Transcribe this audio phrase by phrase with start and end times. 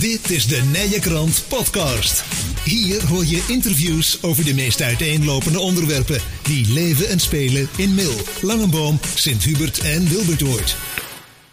[0.00, 2.24] Dit is de Nije Krant Podcast.
[2.64, 8.12] Hier hoor je interviews over de meest uiteenlopende onderwerpen die leven en spelen in Mil,
[8.42, 10.76] Langenboom, Sint-Hubert en Wilbertoord.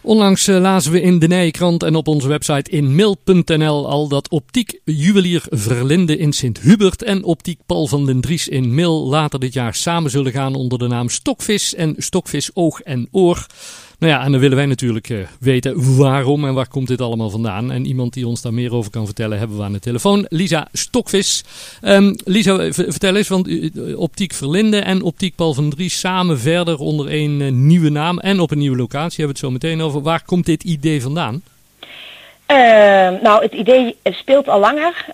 [0.00, 4.28] Onlangs eh, lazen we in de Nijenkrant en op onze website in mil.nl al dat
[4.28, 9.52] optiek juwelier Verlinde in Sint-Hubert en optiek Paul van den Dries in Mil later dit
[9.52, 13.46] jaar samen zullen gaan onder de naam Stokvis en Stokvis Oog en Oor.
[13.98, 17.30] Nou ja, en dan willen wij natuurlijk uh, weten waarom en waar komt dit allemaal
[17.30, 17.72] vandaan.
[17.72, 20.26] En iemand die ons daar meer over kan vertellen hebben we aan de telefoon.
[20.28, 21.44] Lisa Stokvis.
[21.82, 26.78] Um, Lisa, vertel eens, want uh, Optiek Verlinde en Optiek Paul van Dries samen verder
[26.78, 29.24] onder uh, nieuwe naam en op een nieuwe locatie.
[29.24, 30.02] Hebben we het zo meteen over.
[30.02, 31.42] Waar komt dit idee vandaan?
[33.22, 35.04] nou, het idee speelt al langer.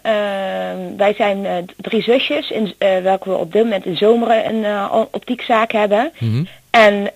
[0.96, 6.12] wij zijn drie zusjes, in, welke we op dit moment in zomeren een optiekzaak hebben.
[6.18, 6.48] Mm -hmm.
[6.70, 7.10] En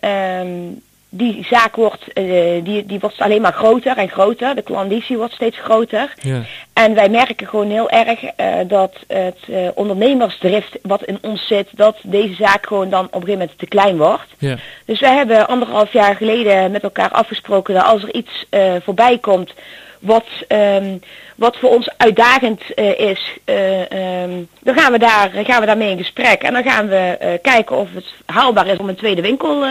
[1.11, 4.55] die zaak wordt, uh, die, die wordt alleen maar groter en groter.
[4.55, 6.13] De klanditie wordt steeds groter.
[6.21, 6.43] Ja.
[6.73, 11.69] En wij merken gewoon heel erg uh, dat het uh, ondernemersdrift wat in ons zit,
[11.73, 14.27] dat deze zaak gewoon dan op een gegeven moment te klein wordt.
[14.39, 14.57] Ja.
[14.85, 18.47] Dus wij hebben anderhalf jaar geleden met elkaar afgesproken dat als er iets
[18.85, 19.53] voorbij komt
[20.01, 21.01] wat, um,
[21.37, 22.61] wat voor ons uitdagend
[22.97, 26.43] is, um, dan gaan we, daar, gaan we daarmee in gesprek.
[26.43, 29.65] En dan gaan we kijken of het haalbaar is om een tweede winkel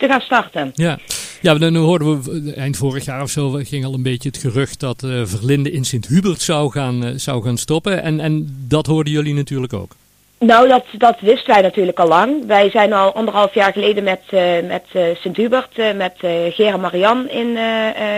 [0.00, 0.72] te gaan starten.
[0.74, 0.98] Ja,
[1.40, 4.80] ja dan hoorden we eind vorig jaar of zo ging al een beetje het gerucht
[4.80, 8.02] dat uh, Verlinde in Sint-Hubert zou gaan, uh, zou gaan stoppen.
[8.02, 9.92] En, en dat hoorden jullie natuurlijk ook.
[10.38, 12.46] Nou, dat, dat wisten wij natuurlijk al lang.
[12.46, 14.84] Wij zijn al anderhalf jaar geleden met, uh, met
[15.20, 16.14] Sint-Hubert, met
[16.50, 17.58] Gera Marian in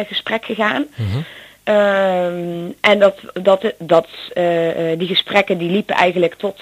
[0.08, 0.86] gesprek gegaan.
[0.94, 1.06] -huh.
[1.64, 4.06] Um, en dat, dat, dat,
[4.98, 6.60] die gesprekken die liepen eigenlijk tot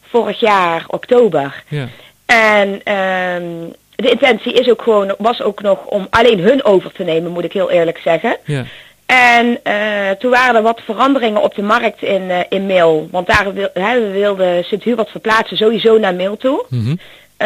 [0.00, 1.62] vorig jaar oktober.
[1.68, 1.88] Ja.
[2.26, 7.04] En um, de intentie is ook gewoon, was ook nog om alleen hun over te
[7.04, 8.36] nemen, moet ik heel eerlijk zeggen.
[8.44, 8.64] Ja.
[9.06, 13.08] En uh, toen waren er wat veranderingen op de markt in, uh, in mail.
[13.10, 16.64] Want daar wil, hè, we wilden Sint-Hubert verplaatsen sowieso naar mail toe.
[16.68, 16.98] Mm -hmm.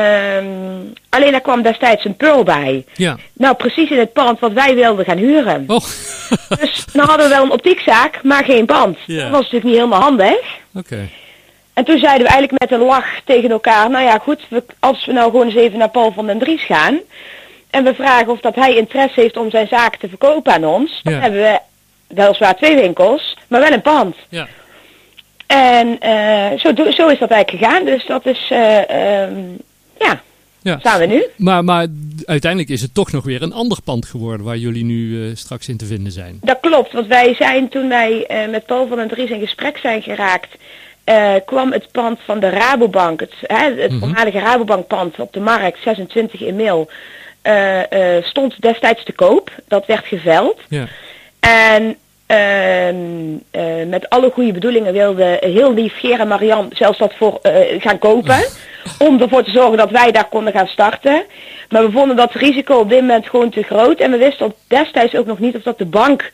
[0.02, 2.84] um, alleen daar kwam destijds een pearl bij.
[2.94, 3.16] Ja.
[3.32, 5.64] Nou, precies in het pand wat wij wilden gaan huren.
[5.66, 5.80] Oh.
[6.60, 8.98] dus dan hadden we wel een optiekzaak, maar geen pand.
[9.06, 10.40] Dat was natuurlijk niet helemaal handig.
[10.74, 10.94] Oké.
[10.94, 11.10] Okay.
[11.74, 15.06] En toen zeiden we eigenlijk met een lach tegen elkaar, nou ja goed, we, als
[15.06, 17.00] we nou gewoon eens even naar Paul van den Dries gaan
[17.70, 21.00] en we vragen of dat hij interesse heeft om zijn zaak te verkopen aan ons,
[21.02, 21.58] dan hebben we
[22.06, 24.16] weliswaar twee winkels, maar wel een pand.
[24.28, 24.48] Ja.
[25.46, 28.78] En uh, zo, zo is dat eigenlijk gegaan, dus dat is, uh,
[29.22, 29.58] um,
[29.98, 30.22] ja,
[30.62, 30.78] ja.
[30.78, 31.26] staan we nu.
[31.36, 31.86] Maar, maar
[32.24, 35.68] uiteindelijk is het toch nog weer een ander pand geworden waar jullie nu uh, straks
[35.68, 36.38] in te vinden zijn.
[36.40, 40.02] Dat klopt, want wij zijn toen wij met Paul van den Dries in gesprek zijn
[40.02, 40.56] geraakt,
[41.04, 43.98] uh, kwam het pand van de Rabobank, het, hè, het mm -hmm.
[43.98, 46.90] voormalige Rabobankpand op de markt, 26 in mail,
[47.42, 49.50] uh, uh, stond destijds te koop.
[49.68, 50.60] Dat werd geveld.
[50.68, 50.86] Ja.
[51.40, 51.96] En
[52.26, 57.40] ehm, met alle goede bedoelingen wilde heel lief Ger en Marian zelfs dat voor
[57.78, 58.44] gaan kopen.
[58.98, 61.24] om ervoor te zorgen dat wij daar konden gaan starten.
[61.68, 64.00] Maar we vonden dat risico op dit moment gewoon te groot.
[64.00, 66.30] En we wisten destijds ook nog niet of dat de bank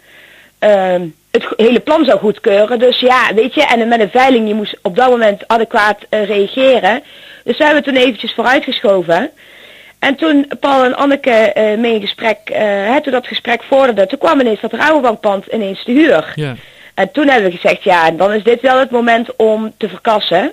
[0.59, 1.06] ehm,
[1.43, 2.78] het hele plan zou goedkeuren.
[2.78, 6.25] Dus ja, weet je, en met een veiling, je moest op dat moment adequaat uh,
[6.25, 7.03] reageren.
[7.44, 9.31] Dus hebben we toen eventjes vooruitgeschoven.
[9.99, 14.19] En toen Paul en Anneke uh, mee in gesprek, uh, toen dat gesprek vorderde, toen
[14.19, 16.32] kwam ineens dat Rouwenbankpand ineens te huur.
[16.34, 16.54] Ja.
[16.94, 20.53] En toen hebben we gezegd, ja, dan is dit wel het moment om te verkassen.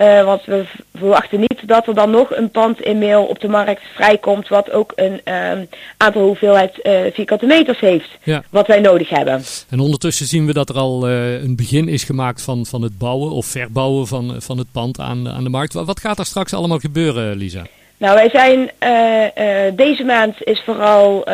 [0.00, 3.48] Uh, want we verwachten niet dat er dan nog een pand in mail op de
[3.48, 8.08] markt vrijkomt wat ook een um, aantal hoeveelheid uh, vierkante meters heeft.
[8.22, 8.42] Ja.
[8.50, 9.42] Wat wij nodig hebben.
[9.68, 12.98] En ondertussen zien we dat er al uh, een begin is gemaakt van, van het
[12.98, 15.72] bouwen of verbouwen van, van het pand aan, aan de markt.
[15.72, 17.66] Wat gaat er straks allemaal gebeuren, Lisa?
[18.00, 21.24] Nou, wij zijn, uh, uh, deze maand is vooral uh,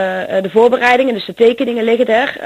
[0.43, 2.37] de voorbereidingen, dus de tekeningen liggen er.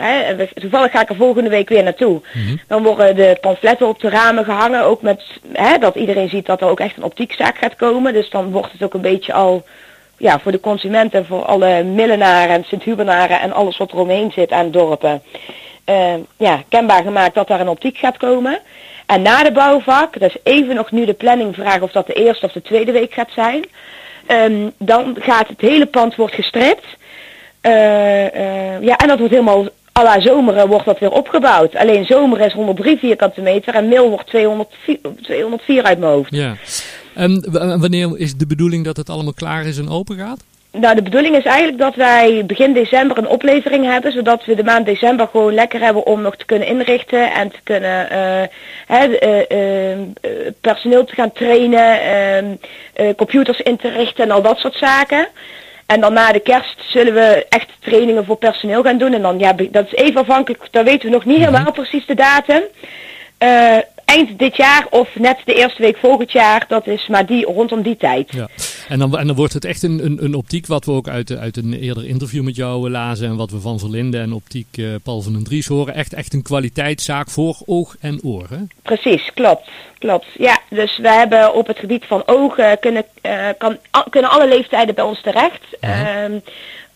[0.00, 2.10] Hè, toevallig ga ik er volgende week weer naartoe.
[2.10, 2.60] Mm -hmm.
[2.66, 6.60] Dan worden de pamfletten op de ramen gehangen, ook met, hè, dat iedereen ziet dat
[6.60, 8.12] er ook echt een optiekzaak gaat komen.
[8.12, 9.64] Dus dan wordt het ook een beetje al,
[10.16, 14.50] ja, voor de consumenten, voor alle millenaren en Sint-Hubernaren en alles wat er omheen zit
[14.50, 15.22] aan dorpen.
[16.36, 18.60] ja, kenbaar gemaakt dat daar een optiek gaat komen.
[19.10, 22.12] En na de bouwvak, dat is even nog nu de planning vragen of dat de
[22.12, 23.64] eerste of de tweede week gaat zijn.
[24.28, 26.84] Um, dan gaat het hele pand wordt gestript.
[27.62, 29.68] Uh, uh, ja, en dat wordt helemaal
[29.98, 31.76] à la zomeren wordt dat weer opgebouwd.
[31.76, 36.34] Alleen zomer is 103 vierkante meter en mil wordt 204, 204 uit mijn hoofd.
[36.34, 36.56] Ja.
[37.14, 37.44] En
[37.80, 40.40] wanneer is de bedoeling dat het allemaal klaar is en open gaat?
[40.72, 44.64] Nou, de bedoeling is eigenlijk dat wij begin december een oplevering hebben, zodat we de
[44.64, 48.42] maand december gewoon lekker hebben om nog te kunnen inrichten en te kunnen uh,
[48.86, 49.98] hè, uh, uh,
[50.60, 52.60] personeel te gaan trainen,
[53.16, 55.28] computers in te richten en al dat soort zaken.
[55.86, 59.14] En dan na de kerst zullen we echt trainingen voor personeel gaan doen.
[59.14, 62.14] En dan, ja, dat is even afhankelijk, dan weten we nog niet helemaal precies de
[62.14, 62.62] datum.
[64.04, 66.64] Eind dit jaar of net de eerste week volgend jaar.
[66.68, 68.32] Dat is maar die, rondom die tijd.
[68.32, 68.48] Ja.
[68.90, 71.36] En, dan, en dan wordt het echt een, een, een optiek wat we ook uit,
[71.36, 73.28] uit een eerder interview met jou lazen.
[73.28, 75.94] En wat we van Verlinde en optiek uh, Paul van den Dries horen.
[75.94, 78.20] Echt, echt een kwaliteitszaak voor oog en.
[78.48, 78.56] Hè?
[78.82, 79.68] Precies, klopt.
[79.98, 80.26] Klopt.
[80.38, 83.78] Ja, dus we hebben op het gebied van ogen kunnen, uh, kan,
[84.10, 85.62] kunnen alle leeftijden bij ons terecht.
[85.80, 86.40] Uh -huh.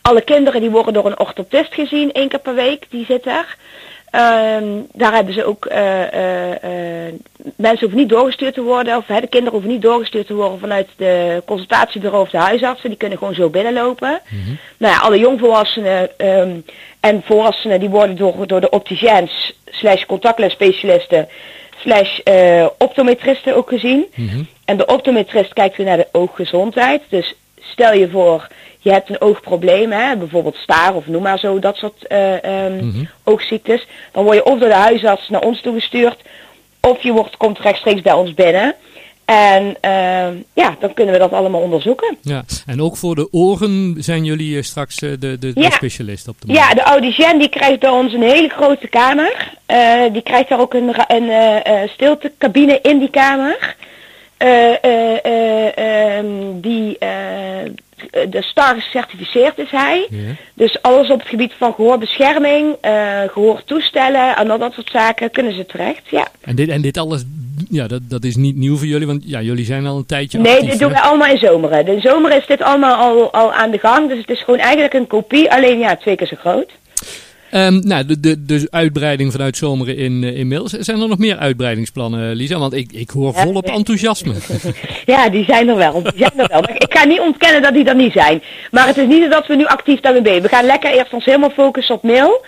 [0.02, 2.87] alle kinderen die worden door een orthoptist gezien één keer per week.
[2.90, 3.56] Die zit er.
[4.14, 7.12] Um, daar hebben ze ook, uh, uh, uh,
[7.56, 10.58] mensen hoeven niet doorgestuurd te worden, of hè, de kinderen hoeven niet doorgestuurd te worden
[10.58, 14.20] vanuit de consultatiebureau of de huisartsen, die kunnen gewoon zo binnenlopen.
[14.28, 14.58] Mm -hmm.
[14.76, 16.64] Nou ja, alle jongvolwassenen um,
[17.00, 21.28] en volwassenen die worden door, door de opticiens slash contactlensspecialisten
[21.76, 22.19] slash
[22.78, 24.06] optometristen ook gezien.
[24.14, 24.49] Mm -hmm.
[24.64, 28.49] En de optometrist kijkt weer naar de ooggezondheid, dus stel je voor,
[28.85, 32.73] je hebt een oogprobleem, hè, bijvoorbeeld staar of noem maar zo, dat soort uh, um,
[32.73, 33.09] mm-hmm.
[33.25, 33.87] oogziektes.
[34.13, 36.17] Dan word je of door de huisarts naar ons toegestuurd,
[36.81, 38.75] of je wordt, komt rechtstreeks bij ons binnen.
[39.25, 42.17] En uh, ja, dan kunnen we dat allemaal onderzoeken.
[42.21, 45.71] Ja, en ook voor de oren zijn jullie straks de, de, de ja.
[45.71, 46.63] specialist op de markt.
[46.63, 49.53] Ja, de audicien die krijgt bij ons een hele grote kamer.
[49.67, 53.77] Uh, die krijgt daar ook een, een uh, stiltecabine in die kamer.
[54.39, 56.99] Um, die
[58.11, 60.06] de STAR gecertificeerd is hij.
[60.11, 60.19] Ja.
[60.55, 65.55] Dus alles op het gebied van gehoorbescherming, uh, gehoortoestellen en al dat soort zaken kunnen
[65.55, 66.29] ze terecht, ja.
[66.41, 67.25] En dit, en dit alles,
[67.70, 70.38] ja, dat, dat is niet nieuw voor jullie, want ja, jullie zijn al een tijdje
[70.38, 71.87] Nee, actief, dit doen we allemaal in zomeren.
[71.87, 74.94] In zomer is dit allemaal al, al aan de gang, dus het is gewoon eigenlijk
[74.94, 76.70] een kopie, alleen ja, twee keer zo groot.
[77.56, 80.71] Um, nou, de, de, de uitbreiding vanuit Zomeren in, uh, in Mils.
[80.71, 82.59] Zijn er nog meer uitbreidingsplannen, Lisa?
[82.59, 84.35] Want ik, ik hoor volop enthousiasme.
[85.15, 86.03] ja, die zijn er wel.
[86.03, 86.61] Die zijn er wel.
[86.61, 88.43] Maar ik ga niet ontkennen dat die er niet zijn.
[88.71, 91.25] Maar het is niet dat we nu actief daarmee bezig We gaan lekker eerst ons
[91.25, 92.45] helemaal focussen op mail.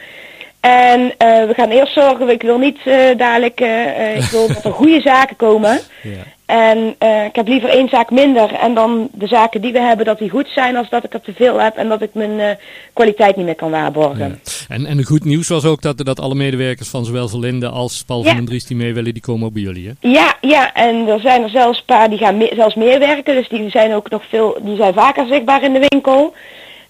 [0.61, 4.65] En uh, we gaan eerst zorgen, ik wil niet uh, dadelijk, uh, ik wil dat
[4.65, 5.81] er goede zaken komen.
[6.03, 6.36] Ja.
[6.47, 6.97] En
[7.27, 10.31] ik heb liever één zaak minder en dan de zaken die we hebben, dat die
[10.31, 12.59] goed zijn, als dat ik er te veel heb en dat ik mijn
[12.93, 14.41] kwaliteit niet meer kan waarborgen.
[14.45, 14.75] Ja.
[14.75, 18.23] En, en goed nieuws was ook dat, dat alle medewerkers van zowel Verlinde als Paul
[18.23, 18.27] ja.
[18.27, 20.09] van den Dries die mee willen, die komen ook bij jullie, hè?
[20.09, 23.35] Ja, ja, en er zijn er zelfs een paar die gaan me zelfs meer werken,
[23.35, 26.35] dus die zijn ook nog veel, die zijn vaker zichtbaar in de winkel.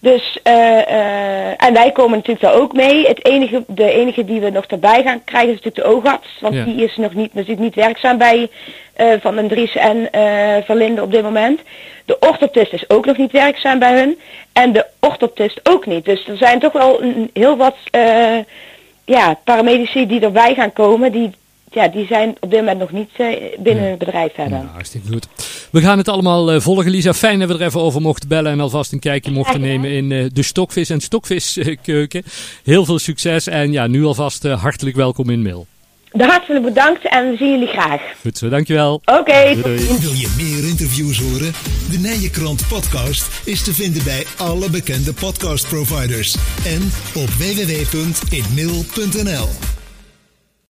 [0.01, 3.07] Dus, uh, uh, en wij komen natuurlijk daar ook mee.
[3.07, 6.29] Het enige, de enige die we nog erbij gaan krijgen is natuurlijk de oogarts.
[6.41, 6.65] Want ja.
[6.65, 8.51] die is nog niet, natuurlijk niet werkzaam bij
[9.01, 10.09] uh, Van den Dries en
[10.65, 11.61] Verlinde op dit moment.
[12.05, 14.19] De orthoptist is ook nog niet werkzaam bij hun.
[14.53, 16.05] En de orthoptist ook niet.
[16.05, 17.77] Dus er zijn toch wel een, heel wat
[19.05, 21.13] ja, paramedici die erbij gaan komen.
[21.13, 21.31] Die,
[21.71, 23.91] ja, die zijn op dit moment nog niet uh, binnen ja.
[23.91, 24.59] het bedrijf hebben.
[24.59, 25.29] Ja, hartstikke goed.
[25.71, 27.15] We gaan het allemaal uh, volgen, Lisa.
[27.15, 30.11] Fijn dat we er even over mochten bellen en alvast een kijkje mochten nemen in
[30.11, 32.23] uh, de stokvis- en stokviskeuken.
[32.65, 35.67] Heel veel succes en ja, nu alvast hartelijk welkom in Mail.
[36.25, 38.03] Hartelijk bedankt en we zien jullie graag.
[38.21, 38.95] Goed zo, dankjewel.
[38.95, 39.13] Oké.
[39.19, 41.53] Okay, Wil je meer interviews horen?
[41.91, 49.76] De Nijenkrant podcast is te vinden bij alle bekende podcastproviders en op www.inmail.nl.